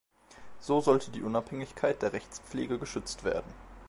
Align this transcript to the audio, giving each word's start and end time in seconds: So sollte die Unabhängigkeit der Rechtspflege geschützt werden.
So 0.59 0.81
sollte 0.81 1.11
die 1.11 1.21
Unabhängigkeit 1.21 2.01
der 2.01 2.13
Rechtspflege 2.13 2.79
geschützt 2.79 3.23
werden. 3.23 3.53